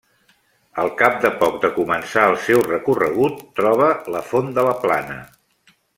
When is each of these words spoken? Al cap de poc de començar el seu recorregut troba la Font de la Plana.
Al 0.83 0.87
cap 1.01 1.17
de 1.25 1.29
poc 1.43 1.59
de 1.65 1.69
començar 1.75 2.23
el 2.31 2.39
seu 2.45 2.63
recorregut 2.69 3.45
troba 3.61 3.91
la 4.17 4.27
Font 4.31 4.51
de 4.57 4.65
la 4.71 4.75
Plana. 4.87 5.19